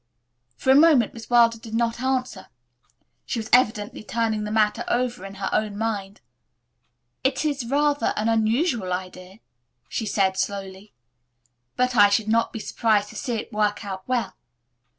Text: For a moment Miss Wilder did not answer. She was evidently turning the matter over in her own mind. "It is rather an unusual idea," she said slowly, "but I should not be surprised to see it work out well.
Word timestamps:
For 0.55 0.71
a 0.71 0.75
moment 0.75 1.13
Miss 1.13 1.29
Wilder 1.29 1.59
did 1.59 1.75
not 1.75 2.01
answer. 2.01 2.47
She 3.23 3.37
was 3.37 3.51
evidently 3.53 4.03
turning 4.03 4.45
the 4.45 4.51
matter 4.51 4.83
over 4.87 5.23
in 5.25 5.35
her 5.35 5.49
own 5.53 5.77
mind. 5.77 6.21
"It 7.23 7.45
is 7.45 7.67
rather 7.69 8.11
an 8.17 8.27
unusual 8.27 8.93
idea," 8.93 9.37
she 9.87 10.07
said 10.07 10.37
slowly, 10.39 10.91
"but 11.75 11.95
I 11.95 12.09
should 12.09 12.29
not 12.29 12.51
be 12.51 12.57
surprised 12.57 13.09
to 13.09 13.15
see 13.15 13.33
it 13.35 13.53
work 13.53 13.85
out 13.85 14.01
well. 14.07 14.33